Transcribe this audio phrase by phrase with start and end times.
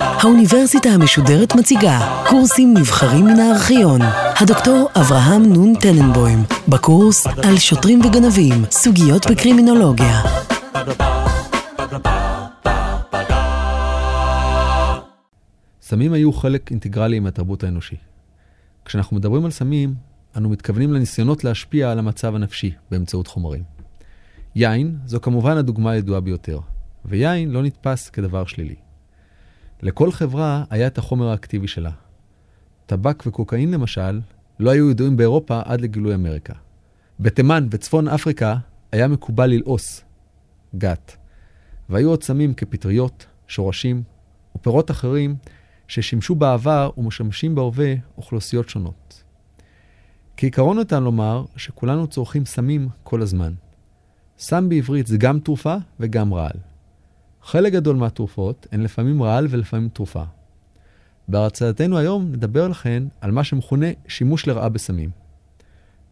[0.00, 4.00] האוניברסיטה המשודרת מציגה קורסים נבחרים מן הארכיון.
[4.40, 6.38] הדוקטור אברהם נון טננבוים,
[6.68, 10.22] בקורס על שוטרים וגנבים, סוגיות בקרימינולוגיה.
[15.82, 17.96] סמים היו חלק אינטגרלי מהתרבות האנושי.
[18.84, 19.94] כשאנחנו מדברים על סמים,
[20.36, 23.62] אנו מתכוונים לניסיונות להשפיע על המצב הנפשי באמצעות חומרים.
[24.54, 26.60] יין זו כמובן הדוגמה הידועה ביותר,
[27.04, 28.89] ויין לא נתפס כדבר שלילי.
[29.82, 31.90] לכל חברה היה את החומר האקטיבי שלה.
[32.86, 34.20] טבק וקוקאין למשל
[34.58, 36.54] לא היו ידועים באירופה עד לגילוי אמריקה.
[37.20, 38.56] בתימן וצפון אפריקה
[38.92, 40.04] היה מקובל ללעוס,
[40.76, 41.16] גת,
[41.88, 44.02] והיו עוד סמים כפטריות, שורשים
[44.56, 45.36] ופירות אחרים
[45.88, 49.22] ששימשו בעבר ומשמשים בהווה אוכלוסיות שונות.
[50.36, 53.52] כעיקרון ניתן לומר שכולנו צורכים סמים כל הזמן.
[54.38, 56.69] סם בעברית זה גם תרופה וגם רעל.
[57.42, 60.22] חלק גדול מהתרופות הן לפעמים רעל ולפעמים תרופה.
[61.28, 65.10] בהרצאתנו היום נדבר לכן על מה שמכונה שימוש לרעה בסמים.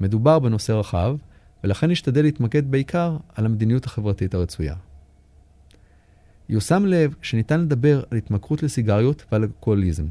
[0.00, 1.16] מדובר בנושא רחב,
[1.64, 4.74] ולכן נשתדל להתמקד בעיקר על המדיניות החברתית הרצויה.
[6.48, 10.06] יושם לב שניתן לדבר על התמכרות לסיגריות ועל אלכוהוליזם.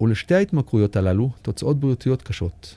[0.00, 2.76] ולשתי ההתמכרויות הללו תוצאות בריאותיות קשות.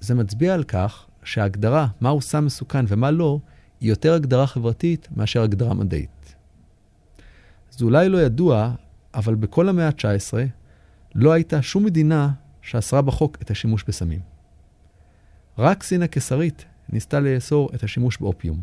[0.00, 3.38] זה מצביע על כך שההגדרה מהו סם מסוכן ומה לא,
[3.80, 6.34] היא יותר הגדרה חברתית מאשר הגדרה מדעית.
[7.70, 8.72] זה אולי לא ידוע,
[9.14, 10.34] אבל בכל המאה ה-19
[11.14, 12.30] לא הייתה שום מדינה
[12.62, 14.20] שאסרה בחוק את השימוש בסמים.
[15.58, 18.60] רק סין הקיסרית ניסתה לאסור את השימוש באופיום.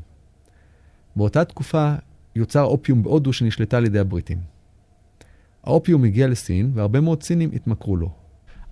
[1.16, 1.96] באותה תקופה
[2.36, 4.42] יוצר אופיום בהודו שנשלטה על ידי הבריטים.
[5.64, 8.10] האופיום הגיע לסין, והרבה מאוד סינים התמכרו לו.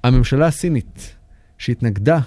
[0.03, 1.15] הממשלה הסינית,
[1.57, 2.19] שהתנגדה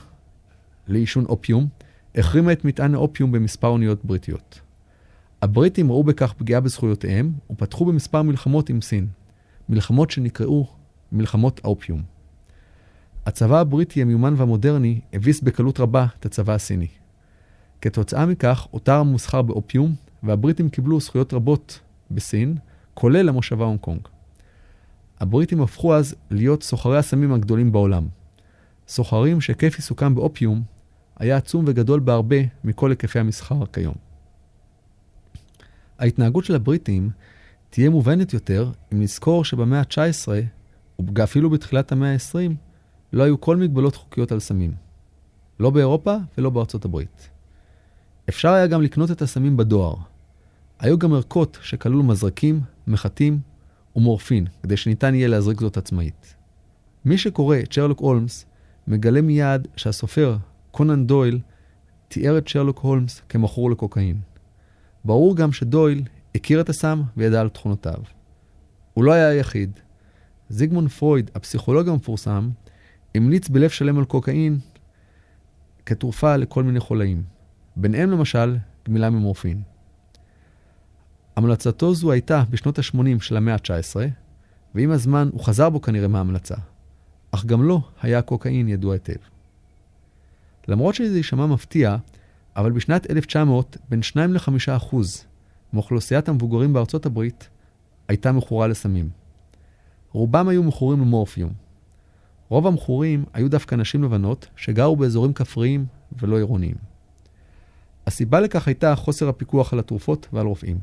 [0.89, 1.69] לעישון אופיום,
[2.17, 4.61] החרימה את מטען האופיום במספר אוניות בריטיות.
[5.43, 9.07] הבריטים ראו בכך פגיעה בזכויותיהם, ופתחו במספר מלחמות עם סין.
[9.69, 10.67] מלחמות שנקראו
[11.13, 12.03] מלחמות האופיום.
[13.27, 16.89] הצבא הבריטי המיומן והמודרני הביס בקלות רבה את הצבא הסיני.
[17.81, 21.81] כתוצאה מכך הותר המוסחר באופיום, והבריטים קיבלו זכויות רבות
[22.11, 22.57] בסין,
[22.95, 24.01] כולל המושבה הונג קונג.
[25.21, 28.07] הבריטים הפכו אז להיות סוחרי הסמים הגדולים בעולם.
[28.89, 30.63] סוחרים שהיקף עיסוקם באופיום
[31.19, 33.95] היה עצום וגדול בהרבה מכל היקפי המסחר כיום.
[35.99, 37.11] ההתנהגות של הבריטים
[37.71, 40.29] תהיה מובנת יותר אם נזכור שבמאה ה-19,
[41.15, 42.53] ואפילו בתחילת המאה ה-20,
[43.13, 44.75] לא היו כל מגבלות חוקיות על סמים.
[45.61, 47.29] לא באירופה ולא בארצות הברית.
[48.29, 49.95] אפשר היה גם לקנות את הסמים בדואר.
[50.79, 53.41] היו גם ערכות שכללו מזרקים, מחטים
[53.97, 56.35] ומורפין, כדי שניתן יהיה להזריק זאת עצמאית.
[57.05, 58.47] מי שקורא את שרלוק הולמס,
[58.89, 60.37] מגלה מיד שהסופר
[60.75, 61.39] קונן דויל
[62.09, 64.21] תיאר את שרלוק הולמס כמכור לקוקאין.
[65.05, 66.03] ברור גם שדויל
[66.35, 67.99] הכיר את הסם וידע על תכונותיו.
[68.95, 69.81] הוא לא היה היחיד.
[70.49, 72.51] זיגמונד פרויד, הפסיכולוג המפורסם,
[73.15, 74.59] המליץ בלב שלם על קוקאין
[75.87, 77.23] כתרופה לכל מיני חולאים.
[77.77, 78.57] ביניהם למשל
[78.89, 79.63] גמילה ממורפין.
[81.37, 83.97] המלצתו זו הייתה בשנות ה-80 של המאה ה-19,
[84.75, 86.57] ועם הזמן הוא חזר בו כנראה מההמלצה.
[87.31, 89.34] אך גם לו היה קוקאין ידוע היטב.
[90.69, 91.97] למרות שזה יישמע מפתיע,
[92.57, 95.25] אבל בשנת 1900 בין 2 ל-5 אחוז
[95.73, 97.49] מאוכלוסיית המבוגרים בארצות הברית
[98.09, 99.11] הייתה מכורה לסמים.
[100.13, 101.53] רובם היו מכורים למורפיום.
[102.49, 105.87] רוב המכורים היו דווקא נשים לבנות שגרו באזורים כפריים
[106.21, 106.75] ולא עירוניים.
[108.07, 110.79] הסיבה לכך הייתה חוסר הפיקוח על התרופות ועל רופאים.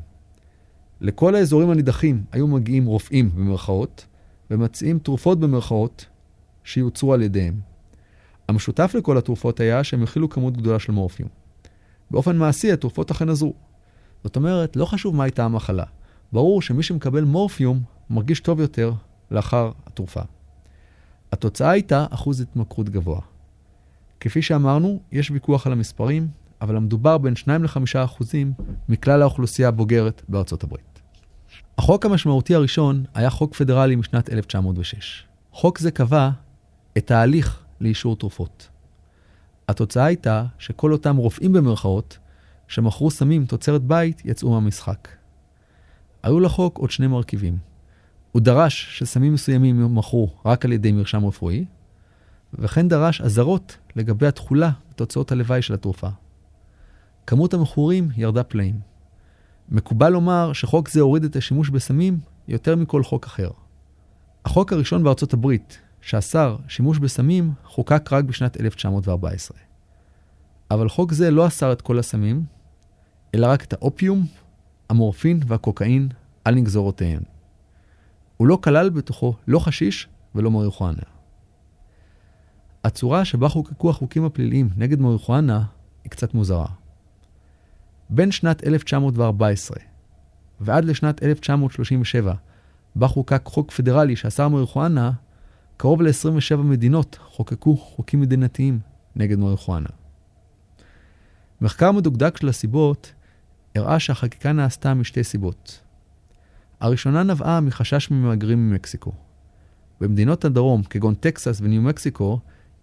[1.00, 4.06] לכל האזורים הנידחים היו מגיעים רופאים במרכאות,
[4.50, 6.06] ומציעים תרופות במרכאות
[6.64, 7.71] שיוצרו על ידיהם.
[8.52, 11.28] המשותף לכל התרופות היה שהם הכילו כמות גדולה של מורפיום.
[12.10, 13.54] באופן מעשי התרופות אכן עזרו.
[14.24, 15.84] זאת אומרת, לא חשוב מה הייתה המחלה.
[16.32, 18.92] ברור שמי שמקבל מורפיום מרגיש טוב יותר
[19.30, 20.20] לאחר התרופה.
[21.32, 23.20] התוצאה הייתה אחוז התמכרות גבוה.
[24.20, 26.28] כפי שאמרנו, יש ויכוח על המספרים,
[26.60, 28.52] אבל המדובר בין 2 ל-5 אחוזים
[28.88, 31.00] מכלל האוכלוסייה הבוגרת בארצות הברית.
[31.78, 35.26] החוק המשמעותי הראשון היה חוק פדרלי משנת 1906.
[35.52, 36.30] חוק זה קבע
[36.98, 38.68] את ההליך לאישור תרופות.
[39.68, 42.18] התוצאה הייתה שכל אותם רופאים במרכאות
[42.68, 45.08] שמכרו סמים תוצרת בית יצאו מהמשחק.
[46.22, 47.58] היו לחוק עוד שני מרכיבים.
[48.32, 51.64] הוא דרש שסמים מסוימים יימכרו רק על ידי מרשם רפואי,
[52.54, 56.08] וכן דרש אזהרות לגבי התכולה ותוצאות הלוואי של התרופה.
[57.26, 58.80] כמות המכורים ירדה פלאים.
[59.68, 63.50] מקובל לומר שחוק זה הוריד את השימוש בסמים יותר מכל חוק אחר.
[64.44, 69.58] החוק הראשון בארצות הברית, שאסר שימוש בסמים, חוקק רק בשנת 1914.
[70.70, 72.44] אבל חוק זה לא אסר את כל הסמים,
[73.34, 74.26] אלא רק את האופיום,
[74.90, 76.08] המורפין והקוקאין
[76.44, 77.22] על נגזורותיהם.
[78.36, 81.02] הוא לא כלל בתוכו לא חשיש ולא מריחואנה.
[82.84, 85.64] הצורה שבה חוקקו החוקים הפליליים נגד מריחואנה
[86.04, 86.66] היא קצת מוזרה.
[88.10, 89.76] בין שנת 1914
[90.60, 92.34] ועד לשנת 1937,
[92.96, 95.10] בה חוקק חוק פדרלי שאסר מריחואנה,
[95.76, 98.78] קרוב ל-27 מדינות חוקקו חוקים מדינתיים
[99.16, 99.88] נגד מריחואנה.
[101.60, 103.12] מחקר מדוקדק של הסיבות
[103.74, 105.80] הראה שהחקיקה נעשתה משתי סיבות.
[106.80, 109.12] הראשונה נבעה מחשש ממהגרים ממקסיקו.
[110.00, 112.38] במדינות הדרום, כגון טקסס וניו מקסיקו,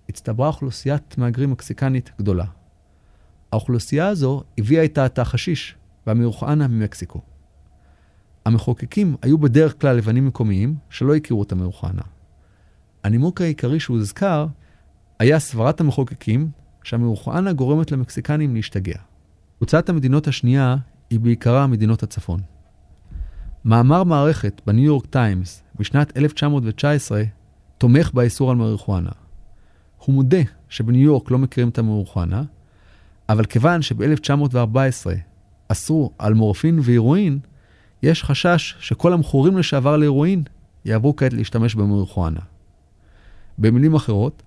[0.09, 2.45] הצטברה אוכלוסיית מהגרים מקסיקנית גדולה.
[3.51, 5.75] האוכלוסייה הזו הביאה איתה את החשיש
[6.07, 7.21] והמרוחאנה ממקסיקו.
[8.45, 12.01] המחוקקים היו בדרך כלל לבנים מקומיים שלא הכירו את המרוחאנה.
[13.03, 14.47] הנימוק העיקרי שהוזכר
[15.19, 16.49] היה סברת המחוקקים
[16.83, 18.97] שהמרוחאנה גורמת למקסיקנים להשתגע.
[19.57, 20.75] קבוצת המדינות השנייה
[21.09, 22.39] היא בעיקרה מדינות הצפון.
[23.65, 27.23] מאמר מערכת בניו יורק טיימס בשנת 1919
[27.77, 29.11] תומך באיסור על מריחואנה.
[30.05, 32.43] הוא מודה שבניו יורק לא מכירים את המריחואנה,
[33.29, 35.09] אבל כיוון שב-1914
[35.67, 37.39] אסרו על מורפין והירואין,
[38.03, 40.43] יש חשש שכל המכורים לשעבר להירואין
[40.85, 42.39] יעברו כעת להשתמש במריחואנה.
[43.59, 44.43] במילים אחרות,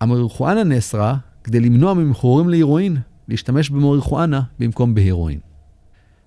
[0.00, 2.96] המריחואנה נאסרה כדי למנוע ממכורים להירואין
[3.28, 5.38] להשתמש במריחואנה במקום בהירואין.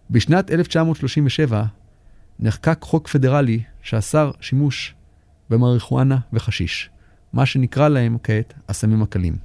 [0.10, 1.64] בשנת 1937
[2.40, 4.96] נחקק חוק פדרלי שאסר שימוש
[5.50, 6.90] במריחואנה וחשיש,
[7.34, 9.36] מה שנקרא להם כעת הסמים הקלים.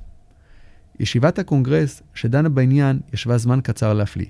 [1.00, 4.26] ישיבת הקונגרס שדנה בעניין ישבה זמן קצר להפליא.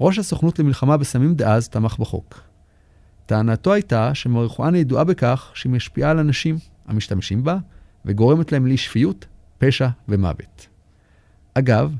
[0.00, 2.40] ראש הסוכנות למלחמה בסמים דאז תמך בחוק.
[3.26, 7.58] טענתו הייתה שמריחואנה ידועה בכך שהיא משפיעה על אנשים המשתמשים בה
[8.04, 9.26] וגורמת להם לאי שפיות,
[9.58, 10.66] פשע ומוות.
[11.54, 11.94] אגב,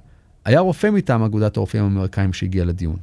[0.45, 2.97] היה רופא מטעם אגודת הרופאים האמריקאים שהגיע לדיון.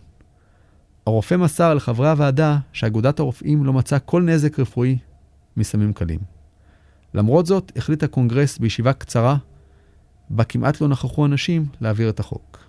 [1.05, 4.97] הרופא מסר לחברי הוועדה שאגודת הרופאים לא מצאה כל נזק רפואי
[5.57, 6.19] מסמים קלים.
[7.13, 9.37] למרות זאת, החליט הקונגרס בישיבה קצרה,
[10.29, 12.59] בה כמעט לא נכחו אנשים, להעביר את החוק.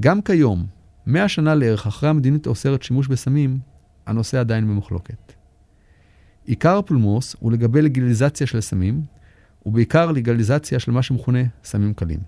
[0.00, 0.66] גם כיום,
[1.06, 3.58] מאה שנה לערך אחרי המדיניות האוסרת שימוש בסמים,
[4.06, 5.32] הנושא עדיין במחלוקת.
[6.46, 9.02] עיקר הפולמוס הוא לגבי לגליזציה של סמים,
[9.66, 12.20] ובעיקר לגליזציה של מה שמכונה סמים קלים.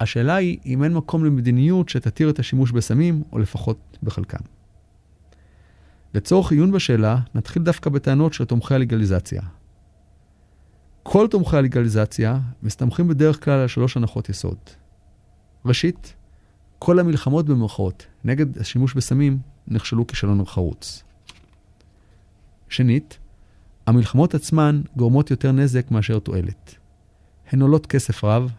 [0.00, 4.44] השאלה היא אם אין מקום למדיניות שתתיר את השימוש בסמים, או לפחות בחלקם.
[6.14, 9.42] לצורך עיון בשאלה, נתחיל דווקא בטענות של תומכי הלגליזציה.
[11.02, 14.58] כל תומכי הלגליזציה מסתמכים בדרך כלל על שלוש הנחות יסוד.
[15.64, 16.14] ראשית,
[16.78, 19.38] כל המלחמות במרכאות נגד השימוש בסמים
[19.68, 21.02] נכשלו כישלון חרוץ.
[22.72, 23.18] שנית,
[23.86, 26.74] המלחמות עצמן גורמות יותר נזק מאשר תועלת.
[27.50, 28.52] הן עולות כסף רב,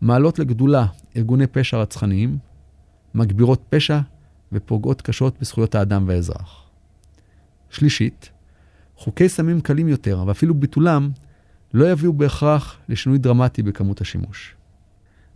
[0.00, 0.86] מעלות לגדולה
[1.16, 2.38] ארגוני פשע רצחניים,
[3.14, 4.00] מגבירות פשע
[4.52, 6.64] ופוגעות קשות בזכויות האדם והאזרח.
[7.70, 8.30] שלישית,
[8.96, 11.10] חוקי סמים קלים יותר, ואפילו ביטולם,
[11.74, 14.54] לא יביאו בהכרח לשינוי דרמטי בכמות השימוש.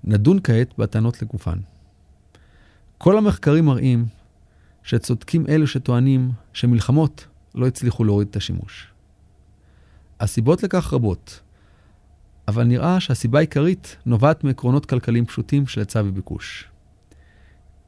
[0.05, 1.59] נדון כעת בטענות לגופן.
[2.99, 4.07] כל המחקרים מראים
[4.83, 8.87] שצודקים אלו שטוענים שמלחמות לא הצליחו להוריד את השימוש.
[10.21, 11.41] הסיבות לכך רבות,
[12.49, 16.69] אבל נראה שהסיבה העיקרית נובעת מעקרונות כלכליים פשוטים של היצע וביקוש.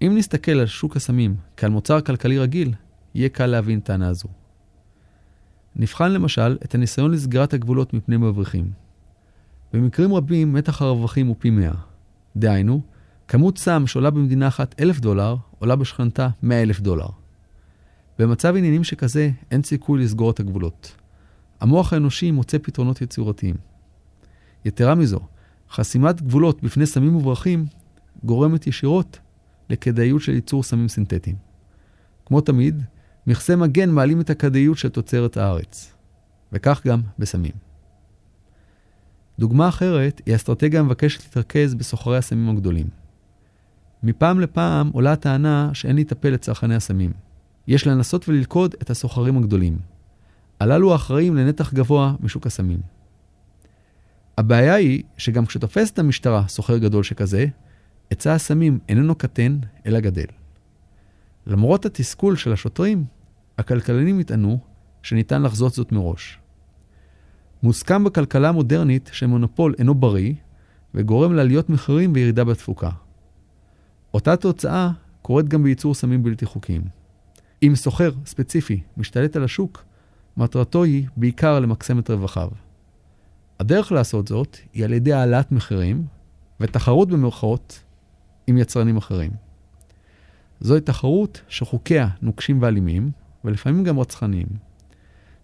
[0.02, 2.74] אם נסתכל על שוק הסמים כעל מוצר כלכלי רגיל,
[3.14, 4.28] יהיה קל להבין טענה זו.
[5.76, 8.70] נבחן למשל את הניסיון לסגירת הגבולות מפני מבריחים.
[9.72, 11.72] במקרים רבים מתח הרווחים הוא פי 100.
[12.36, 12.80] דהיינו,
[13.28, 17.06] כמות סם שעולה במדינה אחת 1,000 דולר, עולה בשכנתה 100,000 דולר.
[18.18, 20.96] במצב עניינים שכזה, אין סיכוי לסגור את הגבולות.
[21.60, 23.54] המוח האנושי מוצא פתרונות יצירתיים.
[24.64, 25.20] יתרה מזו,
[25.70, 27.66] חסימת גבולות בפני סמים וברכים
[28.24, 29.18] גורמת ישירות
[29.70, 31.36] לכדאיות של ייצור סמים סינתטיים.
[32.26, 32.82] כמו תמיד,
[33.26, 35.94] מכסי מגן מעלים את הכדאיות של תוצרת הארץ,
[36.52, 37.52] וכך גם בסמים.
[39.38, 42.86] דוגמה אחרת היא אסטרטגיה המבקשת להתרכז בסוחרי הסמים הגדולים.
[44.02, 47.12] מפעם לפעם עולה הטענה שאין להיטפל לצרכני הסמים.
[47.66, 49.78] יש לנסות וללכוד את הסוחרים הגדולים.
[50.60, 52.80] הללו האחראים לנתח גבוה משוק הסמים.
[54.38, 57.46] הבעיה היא שגם כשתופסת המשטרה סוחר גדול שכזה,
[58.10, 60.26] היצע הסמים איננו קטן, אלא גדל.
[61.46, 63.04] למרות התסכול של השוטרים,
[63.58, 64.58] הכלכלנים יטענו
[65.02, 66.38] שניתן לחזות זאת מראש.
[67.62, 70.32] מוסכם בכלכלה המודרנית שמונופול אינו בריא,
[70.94, 72.90] וגורם לעליות מחירים וירידה בתפוקה.
[74.14, 74.90] אותה תוצאה
[75.22, 76.82] קורית גם בייצור סמים בלתי חוקיים.
[77.66, 79.84] אם סוחר ספציפי משתלט על השוק,
[80.36, 82.48] מטרתו היא בעיקר למקסם את רווחיו.
[83.60, 86.06] הדרך לעשות זאת היא על ידי העלאת מחירים
[86.60, 87.82] ותחרות במרכאות
[88.46, 89.30] עם יצרנים אחרים.
[90.60, 93.10] זוהי תחרות שחוקיה נוקשים ואלימים,
[93.44, 94.46] ולפעמים גם רצחניים.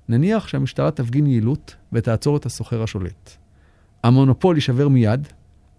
[0.08, 3.36] נניח שהמשטרה תפגין יעילות ותעצור את הסוחר השולט.
[4.04, 5.28] המונופול יישבר מיד,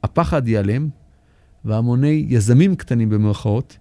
[0.03, 0.89] הפחד ייעלם,
[1.65, 3.77] והמוני יזמים קטנים במרכאות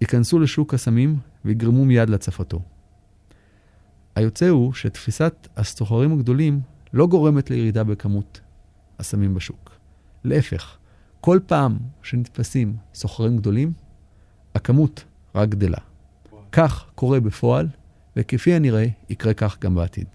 [0.00, 1.16] ייכנסו לשוק הסמים
[1.46, 2.60] ויגרמו מיד להצפתו.
[4.14, 6.60] היוצא הוא שתפיסת הסוחרים הגדולים
[6.92, 8.40] לא גורמת לירידה בכמות
[8.98, 9.78] הסמים בשוק.
[10.24, 10.76] להפך,
[11.20, 13.72] כל פעם שנתפסים סוחרים גדולים,
[14.54, 15.78] הכמות רק גדלה.
[16.52, 17.68] כך קורה בפועל,
[18.16, 20.06] וכפי הנראה, יקרה כך גם בעתיד.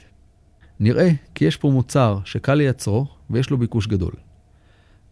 [0.80, 4.14] נראה כי יש פה מוצר שקל לייצרו ויש לו ביקוש גדול.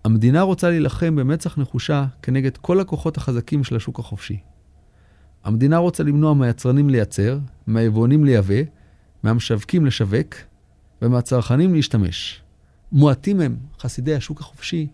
[0.03, 4.39] המדינה רוצה להילחם במצח נחושה כנגד כל הכוחות החזקים של השוק החופשי.
[5.49, 8.55] המדינה רוצה למנוע מהיצרנים לייצר, מהיבואנים לייבא,
[9.23, 10.35] מהמשווקים לשווק
[11.01, 12.41] ומהצרכנים להשתמש.
[12.91, 14.87] מועטים הם חסידי השוק החופשי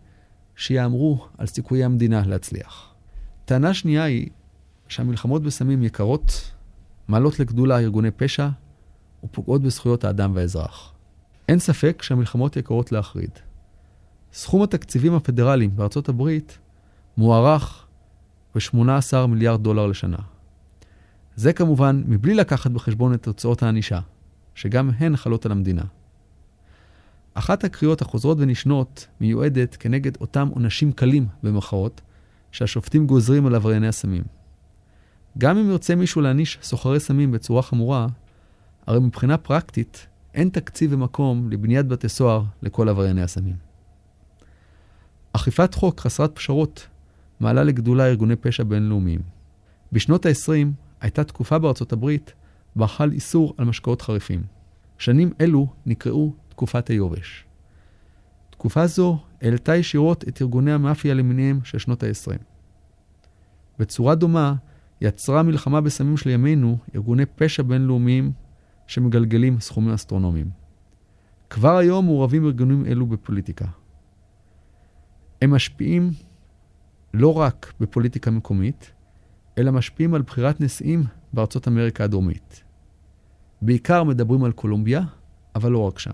[0.55, 2.93] שיאמרו על סיכויי המדינה להצליח.
[3.45, 4.29] טענה שנייה היא
[4.88, 6.51] שהמלחמות בסמים יקרות,
[7.07, 8.50] מעלות לגדולה ארגוני פשע
[9.24, 10.93] ופוגעות בזכויות האדם והאזרח.
[11.50, 13.31] אין ספק שהמלחמות יקרות להחריד.
[14.33, 16.57] סכום התקציבים הפדרליים בארצות הברית
[17.17, 17.85] מוערך
[18.55, 20.34] ב-18 מיליארד דולר לשנה.
[21.35, 23.99] זה כמובן מבלי לקחת בחשבון את תוצאות הענישה,
[24.55, 25.83] שגם הן חלות על המדינה.
[27.33, 32.01] אחת הקריאות החוזרות ונשנות מיועדת כנגד אותם עונשים קלים, במרכאות,
[32.51, 34.23] שהשופטים גוזרים על עברייני הסמים.
[35.37, 38.07] גם אם ירצה מישהו להעניש סוחרי סמים בצורה חמורה,
[38.87, 43.55] הרי מבחינה פרקטית אין תקציב ומקום לבניית בתי סוהר לכל עברייני הסמים.
[45.33, 46.87] אכיפת חוק חסרת פשרות
[47.39, 49.21] מעלה לגדולה ארגוני פשע בינלאומיים.
[49.91, 52.33] בשנות ה-20 הייתה תקופה בארצות הברית
[52.75, 54.43] בה חל איסור על משקאות חריפים.
[54.97, 57.45] שנים אלו נקראו תקופת היובש.
[58.50, 62.38] תקופה זו העלתה ישירות את ארגוני המאפיה למיניהם של שנות ה-20.
[63.79, 64.55] בצורה דומה
[65.01, 68.31] יצרה מלחמה בסמים של ימינו ארגוני פשע בינלאומיים
[68.88, 70.50] שמגלגלים סכומים אסטרונומיים.
[71.50, 73.65] כבר היום מעורבים ארגונים אלו בפוליטיקה.
[75.41, 76.12] הם משפיעים
[77.13, 78.91] לא רק בפוליטיקה מקומית,
[79.57, 82.63] אלא משפיעים על בחירת נשיאים בארצות אמריקה הדרומית.
[83.62, 85.01] בעיקר מדברים על קולומביה,
[85.55, 86.12] אבל לא רק שם.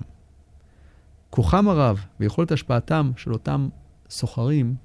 [1.29, 3.69] כוחם הרב ויכולת השפעתם של אותם
[4.09, 4.75] סוחרים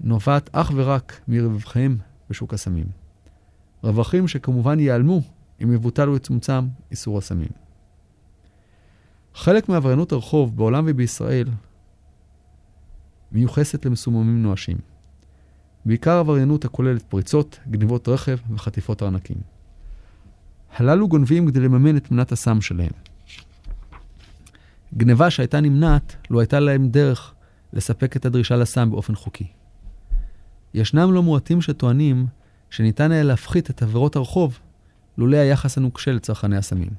[0.00, 1.98] נובעת אך ורק מרווחיהם
[2.30, 2.86] בשוק הסמים.
[3.82, 5.22] רווחים שכמובן ייעלמו
[5.62, 7.48] אם יבוטל או יצומצם איסור הסמים.
[9.34, 11.48] חלק מעבריינות הרחוב בעולם ובישראל
[13.32, 14.93] מיוחסת למסוממים נואשים.
[15.86, 19.36] בעיקר עבריינות הכוללת פריצות, גנבות רכב וחטיפות ארנקים.
[20.76, 22.90] הללו גונבים כדי לממן את מנת הסם שלהם.
[24.96, 27.34] גניבה שהייתה נמנעת לו הייתה להם דרך
[27.72, 29.46] לספק את הדרישה לסם באופן חוקי.
[30.74, 32.26] ישנם לא מועטים שטוענים
[32.70, 34.58] שניתן היה להפחית את עבירות הרחוב
[35.18, 36.90] לולא היחס הנוקשה לצרכני הסמים.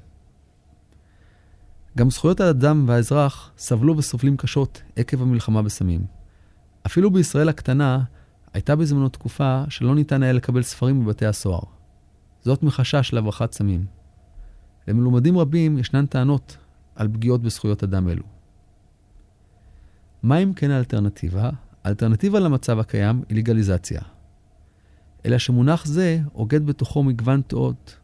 [1.97, 6.01] גם זכויות האדם והאזרח סבלו וסובלים קשות עקב המלחמה בסמים.
[6.85, 8.03] אפילו בישראל הקטנה
[8.55, 11.63] הייתה בזמנו תקופה שלא ניתן היה לקבל ספרים בבתי הסוהר.
[12.41, 13.85] זאת מחשש להברחת סמים.
[14.87, 16.57] למלומדים רבים ישנן טענות
[16.95, 18.23] על פגיעות בזכויות אדם אלו.
[20.23, 21.49] מה אם כן האלטרנטיבה?
[21.83, 24.01] האלטרנטיבה למצב הקיים היא לגליזציה.
[25.25, 27.97] אלא שמונח זה אוגד בתוכו מגוון דעות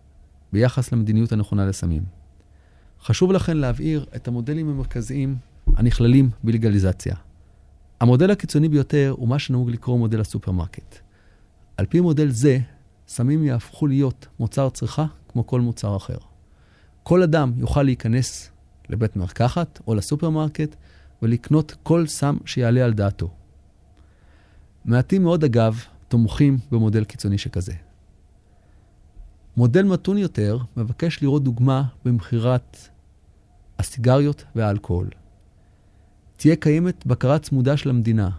[0.53, 2.03] ביחס למדיניות הנכונה לסמים.
[3.01, 5.36] חשוב לכן להבהיר את המודלים המרכזיים
[5.75, 7.15] הנכללים בלגליזציה.
[8.01, 11.00] המודל הקיצוני ביותר הוא מה שנהוג לקרוא מודל הסופרמרקט.
[11.77, 12.60] על פי מודל זה,
[13.08, 16.17] סמים יהפכו להיות מוצר צריכה כמו כל מוצר אחר.
[17.03, 18.51] כל אדם יוכל להיכנס
[18.89, 20.75] לבית מרקחת או לסופרמרקט
[21.22, 23.29] ולקנות כל סם שיעלה על דעתו.
[24.86, 27.74] מעטים מאוד, אגב, תומכים במודל קיצוני שכזה.
[29.58, 32.77] מודל מתון יותר מבקש לראות דוגמה במכירת
[33.79, 35.20] הסיגריות והאלכוהול.
[36.41, 38.29] תהיה קיימת בקרה צמודה של המדינה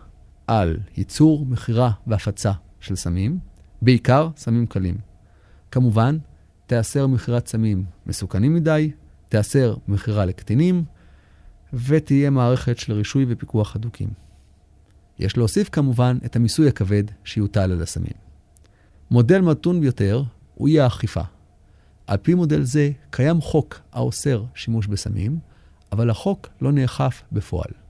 [0.47, 3.39] על ייצור, מכירה והפצה של סמים,
[3.83, 4.97] בעיקר סמים קלים.
[5.71, 6.19] כמובן,
[6.67, 8.91] תיאסר מכירת סמים מסוכנים מדי,
[9.29, 10.85] תיאסר מכירה לקטינים,
[11.73, 14.09] ותהיה מערכת של רישוי ופיקוח הדוקים.
[15.19, 18.17] יש להוסיף כמובן את המיסוי הכבד שיוטל על הסמים.
[19.11, 20.23] מודל מתון ביותר
[20.55, 21.23] הוא אי האכיפה.
[22.07, 25.39] על פי מודל זה קיים חוק האוסר שימוש בסמים,
[25.93, 27.83] אבל החוק לא נאכף בפועל.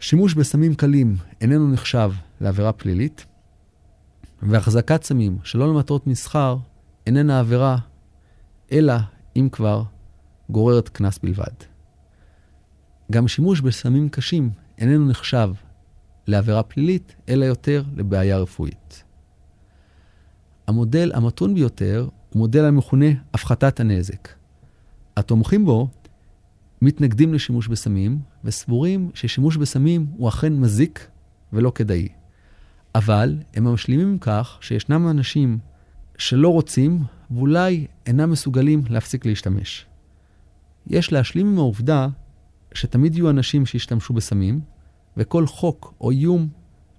[0.00, 3.26] שימוש בסמים קלים איננו נחשב לעבירה פלילית,
[4.42, 6.56] והחזקת סמים שלא למטרות מסחר
[7.06, 7.78] איננה עבירה,
[8.72, 8.94] אלא,
[9.36, 9.82] אם כבר,
[10.50, 11.52] גוררת קנס בלבד.
[13.12, 15.50] גם שימוש בסמים קשים איננו נחשב
[16.26, 19.04] לעבירה פלילית, אלא יותר לבעיה רפואית.
[20.66, 24.28] המודל המתון ביותר הוא מודל המכונה הפחתת הנזק.
[25.16, 25.88] התומכים בו
[26.82, 31.06] מתנגדים לשימוש בסמים וסבורים ששימוש בסמים הוא אכן מזיק
[31.52, 32.08] ולא כדאי.
[32.94, 35.58] אבל הם משלימים עם כך שישנם אנשים
[36.18, 39.86] שלא רוצים ואולי אינם מסוגלים להפסיק להשתמש.
[40.86, 42.08] יש להשלים עם העובדה
[42.74, 44.60] שתמיד יהיו אנשים שישתמשו בסמים,
[45.16, 46.48] וכל חוק או איום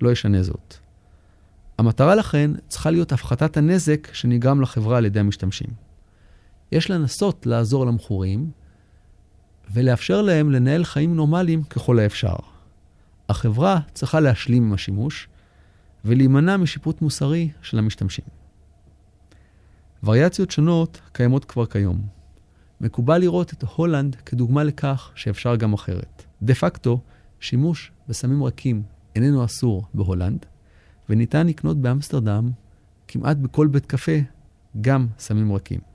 [0.01, 0.75] לא ישנה זאת.
[1.77, 5.69] המטרה לכן צריכה להיות הפחתת הנזק שנגרם לחברה על ידי המשתמשים.
[6.71, 8.51] יש לנסות לעזור למכורים
[9.73, 12.35] ולאפשר להם לנהל חיים נורמליים ככל האפשר.
[13.29, 15.27] החברה צריכה להשלים עם השימוש
[16.05, 18.25] ולהימנע משיפוט מוסרי של המשתמשים.
[20.03, 22.01] וריאציות שונות קיימות כבר כיום.
[22.81, 26.23] מקובל לראות את הולנד כדוגמה לכך שאפשר גם אחרת.
[26.41, 26.99] דה פקטו,
[27.39, 28.83] שימוש בסמים רכים
[29.15, 30.45] איננו אסור בהולנד,
[31.09, 32.51] וניתן לקנות באמסטרדם
[33.07, 34.17] כמעט בכל בית קפה
[34.81, 35.90] גם סמים רכים.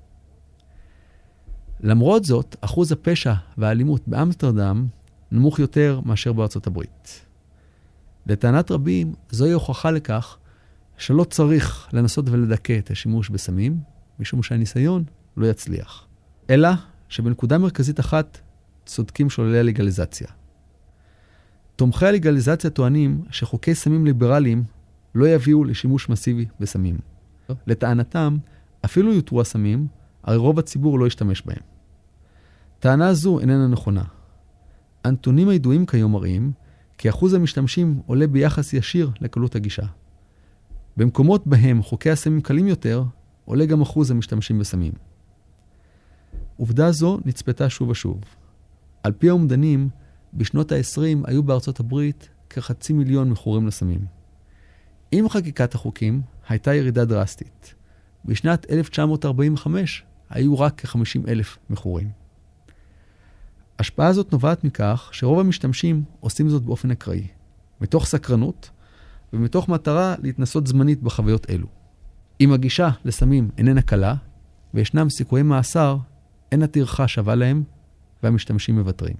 [1.81, 4.87] למרות זאת, אחוז הפשע והאלימות באמסטרדם
[5.33, 7.27] נמוך יותר מאשר בארצות הברית.
[8.27, 10.39] לטענת רבים, זוהי הוכחה לכך
[10.99, 13.79] שלא צריך לנסות ולדכא את השימוש בסמים,
[14.19, 15.05] משום שהניסיון
[15.37, 16.07] לא יצליח.
[16.51, 16.69] אלא
[17.09, 18.39] שבנקודה מרכזית אחת
[18.87, 20.29] צודקים שוללי הלגליזציה.
[21.77, 24.65] תומכי הלגליזציה טוענים שחוקי סמים ליברליים
[25.15, 26.99] לא יביאו לשימוש מסיבי בסמים.
[27.67, 28.37] לטענתם,
[28.85, 29.87] אפילו יותרו הסמים,
[30.27, 31.63] הרי רוב הציבור לא ישתמש בהם.
[32.79, 34.05] טענה זו איננה נכונה.
[35.05, 36.53] הנתונים הידועים כיום מראים
[36.99, 39.87] כי אחוז המשתמשים עולה ביחס ישיר לקלות הגישה.
[40.97, 43.05] במקומות בהם חוקי הסמים קלים יותר,
[43.45, 44.93] עולה גם אחוז המשתמשים בסמים.
[46.57, 48.21] עובדה זו נצפתה שוב ושוב.
[49.03, 49.89] על פי האומדנים,
[50.35, 54.01] בשנות ה-20 היו בארצות הברית כחצי מיליון מכורים לסמים.
[55.13, 57.75] עם חקיקת החוקים הייתה ירידה דרסטית.
[58.25, 62.11] בשנת 1945 היו רק כ-50 אלף מכורים.
[63.79, 67.27] השפעה זאת נובעת מכך שרוב המשתמשים עושים זאת באופן אקראי,
[67.81, 68.71] מתוך סקרנות
[69.33, 71.67] ומתוך מטרה להתנסות זמנית בחוויות אלו.
[72.41, 74.15] אם הגישה לסמים איננה קלה,
[74.75, 75.97] וישנם סיכויי מאסר,
[76.53, 77.63] אין הטרחה שווה להם,
[78.23, 79.17] והמשתמשים מוותרים.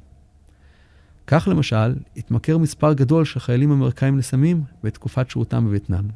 [1.27, 6.09] כך למשל, התמכר מספר גדול של חיילים אמריקאים לסמים בתקופת שהותם בווייטנאם.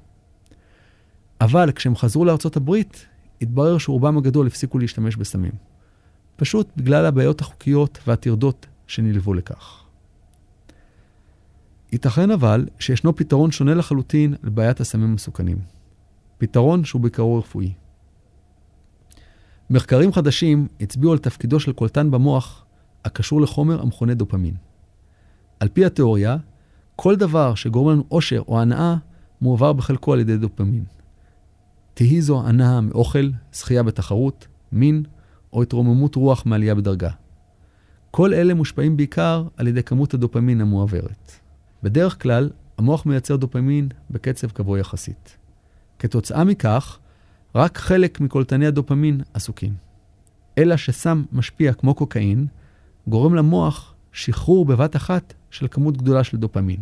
[1.40, 3.06] אבל כשהם חזרו לארצות הברית,
[3.42, 5.53] התברר שרובם הגדול הפסיקו להשתמש בסמים.
[6.37, 9.85] פשוט בגלל הבעיות החוקיות והטרדות שנלוו לכך.
[11.92, 15.59] ייתכן אבל שישנו פתרון שונה לחלוטין לבעיית הסמים המסוכנים.
[16.38, 17.72] פתרון שהוא בעיקרו רפואי.
[19.70, 22.64] מחקרים חדשים הצביעו על תפקידו של קולטן במוח
[23.05, 24.55] הקשור לחומר המכונה דופמין.
[25.61, 26.37] על פי התיאוריה,
[26.96, 28.96] כל דבר שגורם לנו אושר או הנאה
[29.40, 30.85] מועבר בחלקו על ידי דופמין.
[31.94, 35.03] תהי זו הנאה מאוכל, זכייה בתחרות, מין
[35.53, 37.11] או התרוממות רוח מעלייה בדרגה.
[38.11, 41.33] כל אלה מושפעים בעיקר על ידי כמות הדופמין המועברת.
[41.83, 45.37] בדרך כלל, המוח מייצר דופמין בקצב קבוע יחסית.
[45.98, 46.98] כתוצאה מכך,
[47.55, 49.74] רק חלק מקולטני הדופמין עסוקים.
[50.59, 52.46] אלא שסם משפיע כמו קוקאין,
[53.07, 56.81] גורם למוח שחרור בבת אחת של כמות גדולה של דופמין.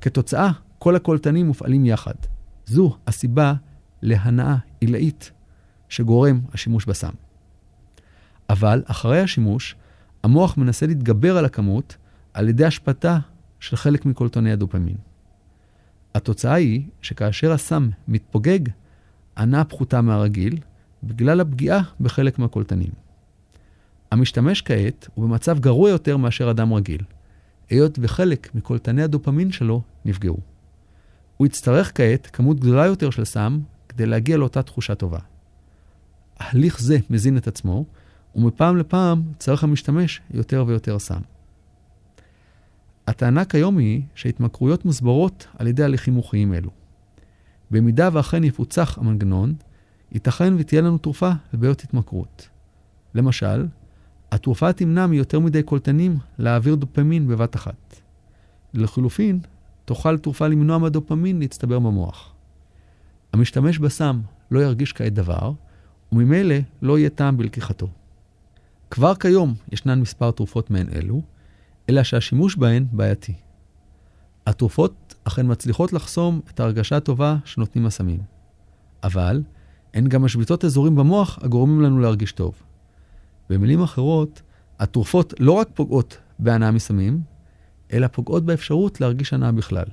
[0.00, 2.14] כתוצאה, כל הקולטנים מופעלים יחד.
[2.66, 3.54] זו הסיבה
[4.02, 5.30] להנאה עילאית
[5.88, 7.12] שגורם השימוש בסם.
[8.50, 9.76] אבל אחרי השימוש,
[10.22, 11.96] המוח מנסה להתגבר על הכמות
[12.34, 13.18] על ידי השפעתה
[13.60, 14.96] של חלק מקולטוני הדופמין.
[16.14, 18.60] התוצאה היא שכאשר הסם מתפוגג,
[19.36, 20.58] הנאה פחותה מהרגיל,
[21.02, 22.90] בגלל הפגיעה בחלק מהקולטנים.
[24.10, 27.00] המשתמש כעת הוא במצב גרוע יותר מאשר אדם רגיל,
[27.70, 30.38] היות וחלק מקולטני הדופמין שלו נפגעו.
[31.36, 33.58] הוא יצטרך כעת כמות גדולה יותר של סם
[33.98, 35.18] כדי להגיע לאותה תחושה טובה.
[36.38, 37.84] הליך זה מזין את עצמו,
[38.34, 41.20] ומפעם לפעם צריך המשתמש יותר ויותר סם.
[43.06, 46.70] הטענה כיום היא שהתמכרויות מוסברות על ידי הליכים מוחיים אלו.
[47.70, 49.54] במידה ואכן יפוצח המנגנון,
[50.12, 52.48] ייתכן ותהיה לנו תרופה לבעיות התמכרות.
[53.14, 53.66] למשל,
[54.32, 58.00] התרופה תמנע מיותר מדי קולטנים להעביר דופמין בבת אחת.
[58.74, 59.40] לחלופין,
[59.84, 62.34] תוכל תרופה למנוע מהדופמין להצטבר במוח.
[63.32, 65.52] המשתמש בסם לא ירגיש כעת דבר,
[66.12, 67.88] וממילא לא יהיה טעם בלקיחתו.
[68.90, 71.22] כבר כיום ישנן מספר תרופות מעין אלו,
[71.88, 73.34] אלא שהשימוש בהן בעייתי.
[74.46, 78.20] התרופות אכן מצליחות לחסום את ההרגשה הטובה שנותנים הסמים.
[79.02, 79.42] אבל
[79.94, 82.62] הן גם משביתות אזורים במוח הגורמים לנו להרגיש טוב.
[83.50, 84.42] במילים אחרות,
[84.78, 87.22] התרופות לא רק פוגעות בהנאה מסמים,
[87.92, 89.86] אלא פוגעות באפשרות להרגיש הנאה בכלל.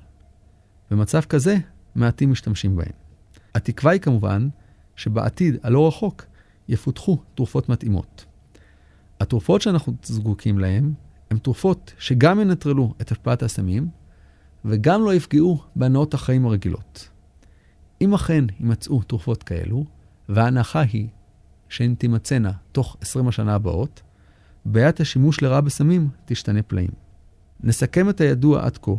[0.91, 1.57] במצב כזה,
[1.95, 3.04] מעטים משתמשים בהן.
[3.55, 4.47] התקווה היא כמובן
[4.95, 6.25] שבעתיד הלא רחוק
[6.67, 8.25] יפותחו תרופות מתאימות.
[9.19, 10.93] התרופות שאנחנו זקוקים להן
[11.31, 13.87] הן תרופות שגם ינטרלו את השפעת הסמים
[14.65, 17.09] וגם לא יפגעו בהנאות החיים הרגילות.
[18.01, 19.85] אם אכן יימצאו תרופות כאלו,
[20.29, 21.07] וההנחה היא
[21.69, 24.01] שהן תימצאנה תוך 20 השנה הבאות,
[24.65, 26.89] בעיית השימוש לרעה בסמים תשתנה פלאים.
[27.63, 28.91] נסכם את הידוע עד כה.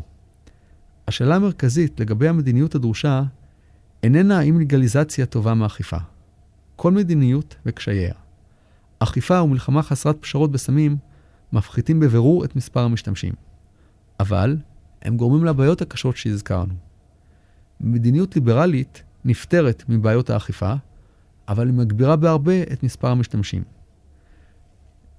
[1.09, 3.23] השאלה המרכזית לגבי המדיניות הדרושה
[4.07, 5.97] איננה האם לגליזציה טובה מאכיפה.
[6.77, 8.15] כל מדיניות וקשייה.
[8.99, 10.97] אכיפה ומלחמה חסרת פשרות בסמים
[11.53, 13.33] מפחיתים בבירור את מספר המשתמשים.
[14.21, 14.57] אבל
[15.03, 16.75] הם גורמים לבעיות הקשות שהזכרנו.
[17.81, 20.73] מדיניות ליברלית נפטרת מבעיות האכיפה,
[21.49, 23.63] אבל היא מגבירה בהרבה את מספר המשתמשים.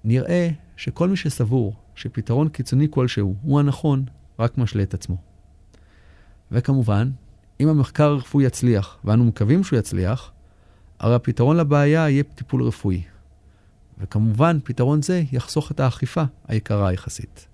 [0.03, 4.05] נראה שכל מי שסבור שפתרון קיצוני כלשהו הוא הנכון,
[4.39, 5.17] רק משלה את עצמו.
[6.51, 7.11] וכמובן,
[7.59, 10.31] אם המחקר הרפואי יצליח, ואנו מקווים שהוא יצליח,
[10.99, 13.01] הרי הפתרון לבעיה יהיה טיפול רפואי.
[13.99, 17.47] וכמובן, פתרון זה יחסוך את האכיפה היקרה יחסית.